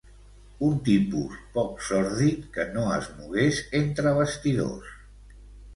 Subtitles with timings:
[0.67, 4.99] Un tipus poc sòrdid, que no es mogués entre bastidors.